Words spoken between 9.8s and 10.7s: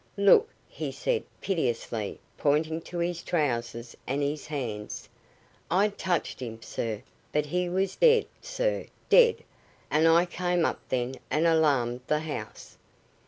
and I came